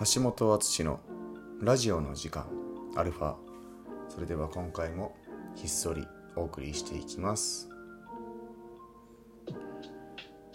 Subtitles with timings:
[0.00, 1.00] 橋本敦の
[1.60, 2.46] ラジオの時間
[2.94, 3.34] アルファ。
[4.08, 5.16] それでは今回も
[5.56, 6.06] ひっそり
[6.36, 7.68] お送りしていきます。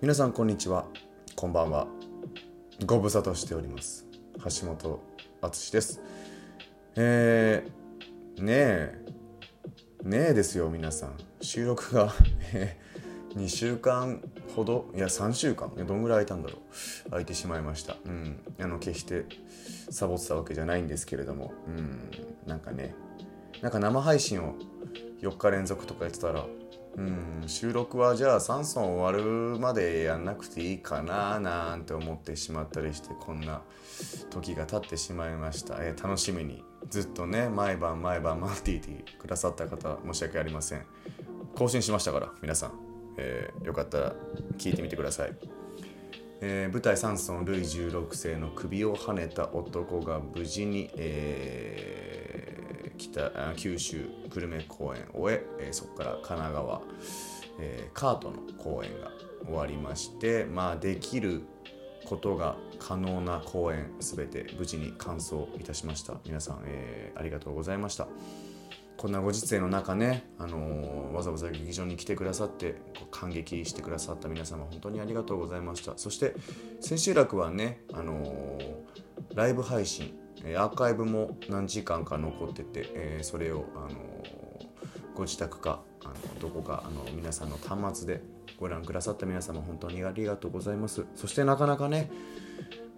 [0.00, 0.86] 皆さんこんにちは。
[1.34, 1.88] こんばんは。
[2.86, 4.06] ご無沙汰しております。
[4.60, 5.02] 橋本
[5.40, 6.00] 敦です。
[6.94, 8.98] えー、ねえ。
[10.04, 11.18] ねえですよ皆さん。
[11.40, 12.12] 収録が。
[13.36, 14.20] 2週間
[14.54, 14.90] ほど？
[14.94, 15.72] いや3週間。
[15.74, 16.58] どんぐらい空いたんだろ
[17.06, 17.10] う？
[17.10, 17.96] 空いてしまいました。
[18.04, 18.40] うん。
[18.60, 19.24] あの決して
[19.90, 21.52] サボってたわけじゃないんですけれども。
[21.66, 22.10] うん。
[22.46, 22.94] なんかね。
[23.62, 24.54] なんか生配信を
[25.22, 26.44] 4日連続とかやってたら
[26.96, 27.42] うん。
[27.46, 33.62] 収録はじゃあ 3son 終わるまでやんなくていいかななんて思ってしまったりしてこんな
[34.30, 36.62] 時が経ってしまいました、えー、楽しみに。
[36.90, 40.84] ずっとね毎晩毎晩待っていてくださった方申し訳ありません。
[41.56, 42.93] 更新しましたから皆さん。
[43.16, 44.14] えー、よかったら
[44.58, 45.32] 聞いてみてください、
[46.40, 56.82] えー、舞台「三尊ルイ16世の首をはねた男」が無事に、えー、北九州久留米公演を終ええー、そこから神奈川、
[57.60, 59.10] えー、カートの公演が
[59.44, 61.42] 終わりましてまあできる
[62.04, 66.14] ことが可能な公演すべて無事に完走いたしました。
[66.26, 68.06] 皆さん、えー、ありがとうございました。
[68.96, 72.76] こんなご時世の中ね、あの、わざわざ劇場に来てくださって
[73.10, 75.94] 感激してくださった皆様本当にありがとうございました。
[75.96, 76.34] そして
[76.80, 78.58] 千秋楽はね、あの、
[79.34, 80.14] ライブ配信
[80.56, 84.24] アーカイブも何時間か残ってて、えー、それを、あの
[85.14, 88.20] ご自宅かあのどこかあの皆さんの端末で
[88.58, 91.06] ご覧くださった皆様本当にありがとうございます。
[91.14, 92.10] そしてなかなかね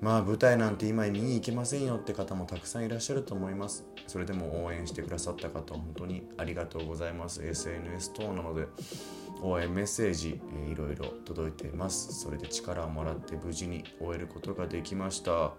[0.00, 3.86] まあ舞台なんて今見に行けませんよって方もたくさんいらっしゃると思います。
[4.06, 7.44] それでも応援してくださった方本当にありがとうございます。
[7.44, 8.66] SNS 等なので
[9.42, 12.20] 応援メッセージ、えー、いろいろ届いています。
[12.20, 15.52] それで力をもらって無事に終えることができました。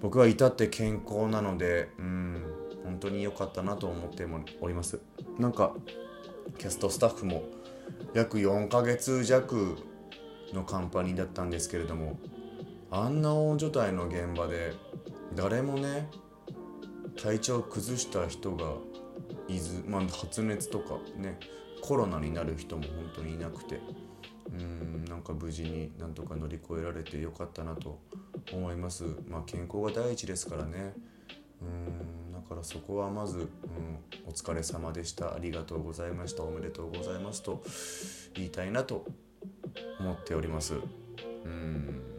[0.00, 2.42] 僕は至って健康なのでうん
[2.84, 4.26] 本当に良かったなと思って
[4.60, 5.00] おります。
[5.38, 5.74] なんか
[6.58, 7.44] キャストスタッフも
[8.14, 9.76] 約4ヶ月弱
[10.52, 12.18] のカンパニーだったんですけれども
[12.92, 14.74] あんな大所帯の現場で
[15.34, 16.10] 誰もね
[17.16, 18.74] 体調を崩した人が
[19.48, 21.40] いず、まあ、発熱とかね
[21.80, 23.80] コロナになる人も本当にいなくて
[24.50, 27.98] うんなんか無事になんとか乗り越えられてよかったなと
[28.52, 29.04] 思います。
[29.26, 30.92] まあ健康が第一ですからね。
[31.62, 33.48] うんだからそこはまず、うん、
[34.26, 35.34] お疲れ様でした。
[35.34, 36.42] ありがとうございました。
[36.42, 37.62] おめでとうございますと
[38.34, 39.06] 言いたいなと
[39.98, 40.74] 思っております。
[41.44, 42.11] うん。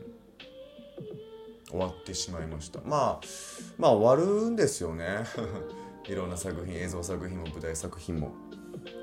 [1.74, 2.80] 終わってしまいました。
[2.86, 3.22] まあ
[3.80, 5.24] まあ終わるんですよね。
[6.06, 8.32] いろんな作品映像作品も舞台作品も。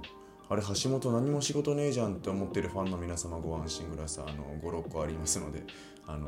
[0.49, 4.31] あれ橋本何も仕事ねえじゃんって思ってるファンの皆様ご安心ください。
[4.31, 5.63] あの56個ありますので
[6.07, 6.27] あの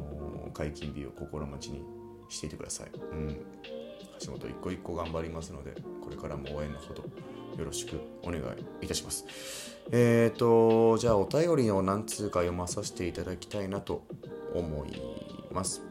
[0.54, 1.84] 解禁日を心待ちに
[2.30, 2.92] していてください。
[2.94, 3.46] うん。
[4.24, 5.74] 橋本一個一個頑張りますので
[6.04, 8.44] これからも応援のほどよろしくお願い
[8.86, 9.26] いたします。
[9.92, 14.04] えーとじゃあお便りを何通か読まさせていただきたいなと
[14.54, 15.02] 思い
[15.52, 15.82] ます。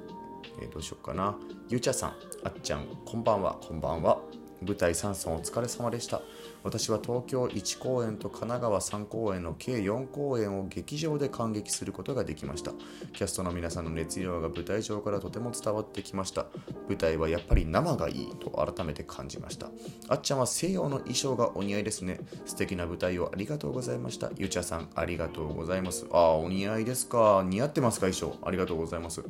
[0.63, 1.37] えー、どうしようかな。
[1.69, 2.11] ゆうちゃさん
[2.45, 4.21] あっちゃんこんばんはこんばんは。
[4.63, 6.21] 舞台3村お疲れ様でした。
[6.63, 12.73] 私は東京1公演と神奈川3公演の計4公演を劇場で感激することができました。
[13.13, 16.47] キャストの皆さんの熱量が舞台上からとても伝わってきました。
[16.89, 19.71] 舞台はやっぱり生がいいと改めて感じました。
[20.09, 22.21] あっちゃんは西洋の衣装がお似合いですね。
[22.45, 24.31] 素敵な舞台をありがとうございました。
[24.37, 26.07] ゆちゃさんありがとうございます。
[26.13, 27.43] ああお似合いですか。
[27.47, 28.39] 似合ってますか衣装。
[28.47, 29.23] ありがとうございます。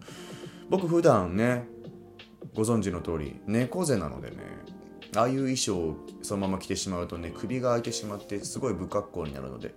[0.69, 1.69] 僕普段ね
[2.55, 4.37] ご存知の通り猫背なのでね
[5.17, 9.75] ああいう衣装をそのまま着てしまうとね首が開いてしまってすごい不格好になるので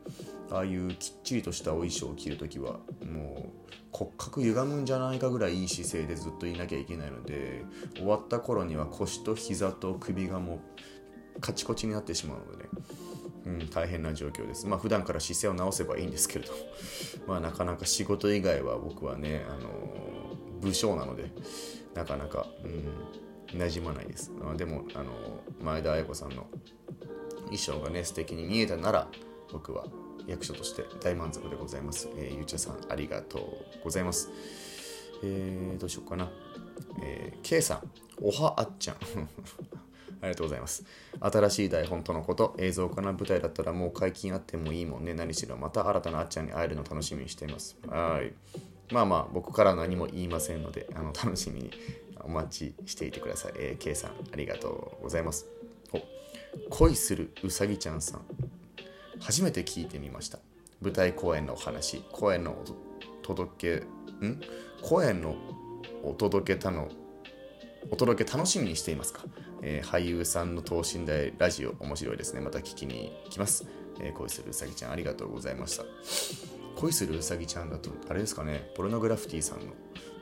[0.51, 2.73] ああいうきっちりとしたお衣装を着るときは
[3.11, 7.63] もう骨格歪むんじゃないかぐらいいい姿勢でずっといなきゃいけないので
[7.95, 10.61] 終わった頃には腰と膝と首がも
[11.37, 12.69] うカチコチになってしまうのでね
[13.45, 14.67] うん、大変な状況です。
[14.67, 16.53] まあ普段から姿勢を直せばいいんですけれど、
[17.27, 19.69] まあなかなか仕事以外は僕はね、あの
[20.61, 21.31] 武将なので、
[21.93, 22.83] なかなか、うん、
[23.57, 24.31] 馴染まないです。
[24.41, 25.11] あでも、あの
[25.61, 26.47] 前田綾子さんの
[27.45, 29.07] 衣装がね、素敵に見えたなら、
[29.51, 29.85] 僕は
[30.27, 32.09] 役所として大満足でございます。
[32.15, 33.39] えー、ゆうちゃさん、ありがと
[33.79, 34.29] うございます。
[35.23, 36.29] えー、どうしようかな。
[37.01, 37.91] えー、K さん、
[38.21, 38.97] おはあっちゃん。
[40.21, 40.85] ありがとうございます。
[41.19, 45.13] 新しい台本とのこと、映像化の舞台だったらもう解禁あってもいいもんね。
[45.13, 47.77] 何しろまた新たなあっちゃんに会えるの楽しみにしています。
[47.87, 48.33] はい。
[48.93, 51.71] まあまあ、僕から何も言いませんので、あの楽しみに
[52.21, 53.53] お待ちしていてください。
[53.57, 55.47] え、K さん、ありがとうございます。
[55.91, 56.01] お
[56.69, 58.21] 恋するうさぎちゃんさん。
[59.19, 60.39] 初めて聞いてみました。
[60.81, 62.55] 舞台公演のお話、公演の
[63.21, 64.41] 届け、ん？
[64.81, 65.35] 公演の
[66.03, 66.89] お届けたの
[67.89, 69.21] お届け楽しみにしていますか、
[69.61, 72.41] えー、俳優さんの等身大ラジオ面白いですね。
[72.41, 73.65] また聞きに来ます。
[73.99, 75.83] えー、恋するうさぎちゃんありがとうございました。
[76.75, 79.65] 恋するうさぎちゃんだと、あれですかね、ポルノグラフィティさんの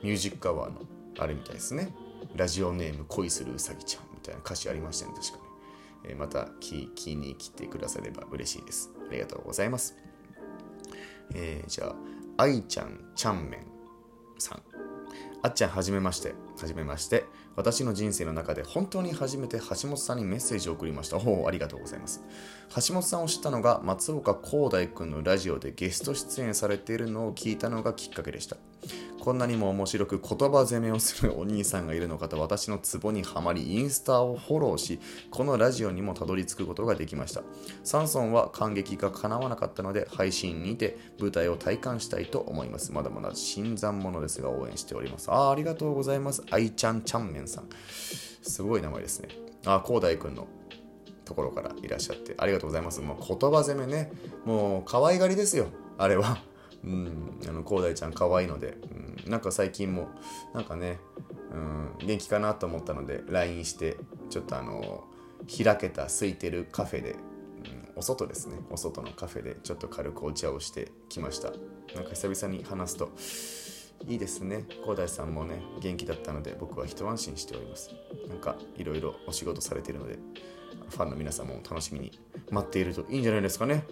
[0.02, 0.80] ミュージックアワーの
[1.18, 1.94] あれみたいですね。
[2.34, 5.42] ラジオネーム恋するうさぎちゃんみたいな歌詞ありましたね、確かね。
[6.04, 8.90] えー、また聞きに来てくだされば嬉しいです。
[9.08, 9.96] ありがとうございます。
[11.34, 11.94] えー、じゃあ、
[12.38, 13.66] 愛ちゃんちゃんめん
[14.38, 14.62] さん。
[15.44, 16.34] あっちゃんはじめまして。
[16.60, 17.24] はじめまして。
[17.56, 21.18] 私の人生の中で本当に初めて橋本さんにメッセージを送りました。
[21.18, 22.22] おお、ありがとうございます。
[22.86, 28.56] 橋本さんを知ったのが松岡広大君のラジオでゲスト出演されているのを聞いたのがきっかけでした。
[29.22, 34.98] こんなにも面白く言葉攻めをするお兄さんがいるのかと私のツボにはまりインスタをフォローし
[35.30, 37.42] このラジオにもたどり着くことができました。
[37.84, 42.90] サンソンは感激が叶わなかったので配信にて舞台を体感したいと思います。
[42.90, 45.30] まだまだ新参者ですが応援しております。
[45.30, 46.42] あありがとうございます。
[46.50, 47.68] 愛ちゃんちゃんめんさん。
[48.42, 49.28] すごい名前ですね。
[49.64, 50.48] あ広大くんの
[51.24, 53.00] ところからいらっしゃってありがとうございます。
[53.00, 54.10] もう言葉攻めね
[54.44, 55.66] もう可愛がりですよ。
[55.96, 56.38] あれは。
[56.84, 58.76] うん、あの、広大ちゃん可愛いので、
[59.24, 60.08] うん、なんか最近も、
[60.54, 60.98] なんかね、
[61.52, 63.96] うん、元気かなと思ったので、LINE して、
[64.30, 65.04] ちょっとあの、
[65.46, 67.18] 開けた空いてるカフェで、うん、
[67.96, 71.52] お外ですね、お外のカフェでちょっと軽くお茶をしてきました。
[71.94, 73.10] なんか久々に話すと、
[74.08, 74.64] いいですね。
[74.82, 77.90] 広大さんもね、元気だったので、僕は一安心しております。
[78.28, 80.18] なんか、いろいろお仕事されてるので、
[80.88, 82.18] ファンの皆さんも楽しみに
[82.50, 83.84] 待っているといいんじゃないですかね。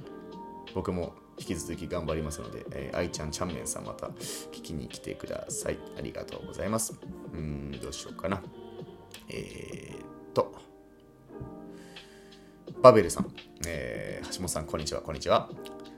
[0.75, 4.09] 僕も引き続き頑張りますので、えー、愛ちゃんちゃんめんさんまた
[4.53, 5.79] 聞きに来てください。
[5.99, 6.95] ありがとうございます。
[7.33, 8.43] うん、どうしようかな。
[9.31, 10.53] えー、っと、
[12.83, 13.33] バベルさん、
[13.67, 15.49] えー、橋本さん、こんにちは、こんにちは。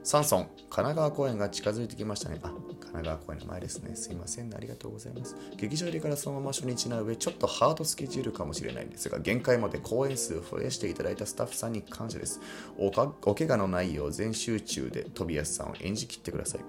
[0.05, 2.39] サンソン、神奈川公園が近づいてきましたね。
[2.43, 2.53] あ、
[2.93, 3.97] 神奈川公演の前ですね。
[3.97, 5.35] すいません、ね、ありがとうございます。
[5.57, 12.41] 劇場入りからそのまま初日な上、ちょっとハードスケジュールかもしれないんですが、限界まで公演数を増やしていただいたスタッフさんに感謝です。
[12.77, 16.61] おかお怪我のないよう全集中で飛びやすさんを演じきってください。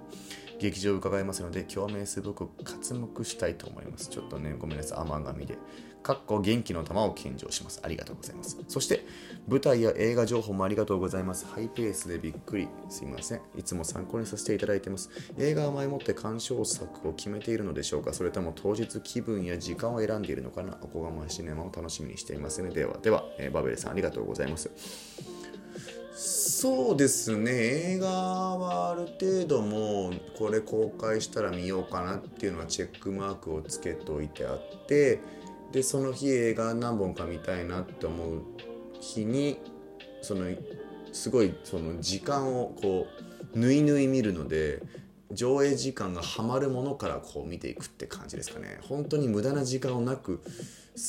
[0.59, 4.07] 劇場を伺いますので、共鳴すごく活目したいと思います。
[4.07, 5.57] ちょっとね、ごめんなさい、甘噛みで。
[6.03, 7.79] かっこ元気の玉を献上します。
[7.81, 8.57] ありがとうございます。
[8.67, 9.05] そして、
[9.47, 11.45] 舞台や映画情報もありがとうございます。
[11.45, 12.67] ハイペースでびっくり。
[12.89, 13.41] すいません。
[13.57, 15.09] いつも参考にさせていただいてます。
[15.37, 18.13] 映画は前もって鑑賞作を決めているのでしょうか？
[18.13, 20.77] それとも当日気分や時間を選んでいるのかな？
[20.81, 22.69] おこがまシネマを楽しみにしていますね。
[22.69, 24.69] では、では、えー、バベルさんありがとうございます。
[26.15, 27.51] そうですね
[27.95, 35.19] 映画はある程度もうこれ公開したら見ようかなっていうのはチェックマークをつけといてあって
[35.73, 38.41] でその日映画何本か見たいなって思う
[39.01, 39.57] 日に
[40.21, 40.45] その
[41.11, 43.07] すごいその時間をこ
[43.55, 44.83] うぬいぬい見るので
[45.31, 48.77] 上映時間がはまるものからこう見ていくって感じですかね。
[48.83, 50.41] 本当に無駄な時間をなく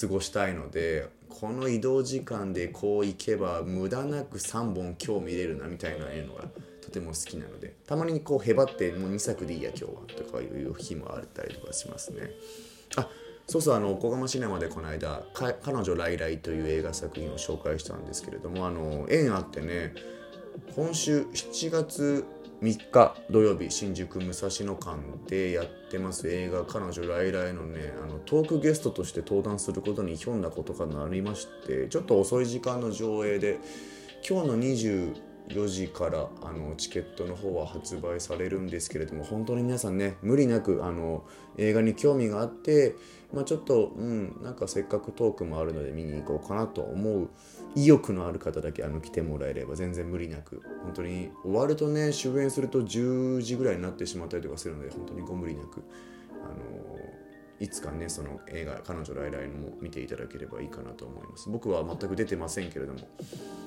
[0.00, 6.44] 過ごしたいのでこの移動時間でこう行けば無駄なく3本今日見れるなみたいなのが
[6.80, 9.90] とても好きなのでたまにこうへばってもう2作でいいや今日は
[10.24, 12.30] とかいう日もあったりとかしますね。
[12.96, 13.06] あ
[13.46, 19.94] そうそうあの小釜シネマでこの間「彼女来来」という映画作品を紹介したんですけれどもあの縁あってね
[20.74, 22.24] 今週7月
[22.62, 24.96] 3日土曜日新宿武蔵野館
[25.28, 33.58] でやってます映画「彼女来来」のねあのトークゲストとして登壇することにひょんなことがなりましてちょっと遅い時間の上映で
[34.26, 34.56] 今日の
[35.48, 41.24] 4時からあのチケットの方は発売されるんですけれども本当に皆さんね無理なくあの
[41.58, 42.94] 映画に興味があって、
[43.32, 47.28] まあ、ちょっとうんなんかせっかくトークもあるので見に行こうかなと思う
[47.74, 55.82] 意欲のある方だけあの来てもらえれば全然無理なく本当に終わるとね終演すると10時ぐらいになってしまったりとかするので本当にご無理なく
[56.42, 57.23] あの
[57.64, 61.48] いつかねその映画「彼女来来」も見ていただければいいかなと思います。
[61.48, 63.00] 僕は全く出てませんけれども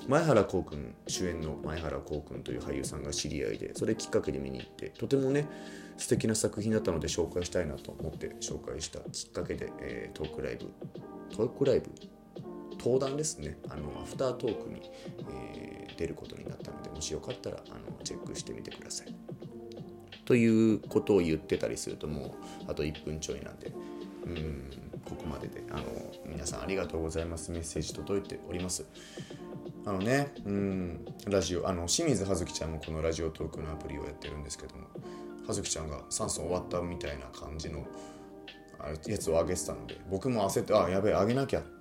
[0.07, 5.47] 前原光君主演の前原光君という俳優さんが知り合いでそれきっかけで見に行ってとてもね
[5.97, 10.71] 素敵な作品だったので紹介したいなと思って紹介したきっかけで、えー、トークライブ
[11.35, 11.89] トークライブ？
[12.79, 13.57] 登壇ですね。
[13.69, 14.91] あのアフタートークに、
[15.31, 19.15] えー、出ることになったのでもしよかったらあのチェックしてみてください。
[20.25, 22.35] ということを言ってたりするとも
[22.67, 23.71] うあと1分ちょいなんで
[24.25, 24.63] うん
[25.05, 25.83] ここまでであの
[26.25, 28.85] 皆さんありがとうございますメッセージ届いております。
[29.87, 34.81] あのね、うん、ラジオ、あの、清水葉月ちゃんもこのラジオトークのアプリをやってるんですけども、
[35.47, 37.85] 葉月ちゃんが酸素終わったみたいな感じの
[39.07, 41.76] やつをあげてたので、僕も焦って、あ、やべえ、あげなきゃって。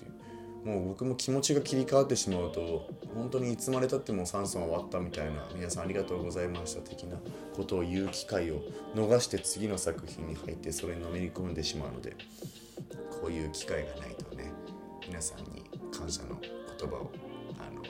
[0.66, 7.16] もう僕も気持ちが切り替わってしまうと本当にいつまでたっても酸素が終わったみたいな皆さんありがとうございました的な
[7.54, 8.60] ことを言う機会を
[8.92, 12.16] 逃して次の作品に入ってそれにのめり込んでしまうので
[13.22, 14.50] こういう機会がないとね
[15.06, 15.62] 皆さんに
[15.96, 17.12] 感謝の言葉を
[17.60, 17.82] あの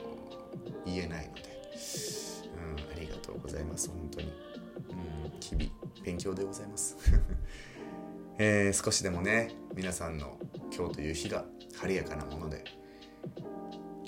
[0.85, 1.41] 言えないので、
[2.77, 3.89] うん、ありがとうございます。
[3.89, 4.31] 本当に、
[4.91, 5.65] うん、日々
[6.03, 6.95] 勉強でございます。
[8.37, 10.37] えー、少しでもね皆さんの
[10.75, 11.45] 今日という日が
[11.79, 12.63] 晴れやかなもので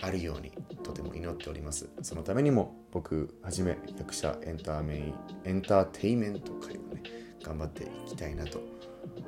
[0.01, 0.51] あるように
[0.83, 1.89] とても祈っております。
[2.01, 5.13] そのためにも僕はじめ役者エンターメイ
[5.43, 7.03] エンターテイメント界をね
[7.43, 8.61] 頑張っていきたいなと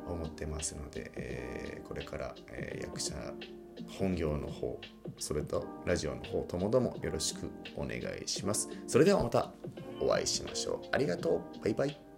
[0.07, 3.13] 思ってますので、えー、これから、えー、役者
[3.97, 4.79] 本業の方
[5.17, 8.69] それとラジオの方ともどもよろしくお願いします。
[8.87, 9.51] それではまた
[9.99, 10.87] お会いしましょう。
[10.91, 11.63] ありがとう。
[11.63, 12.10] バイバイ。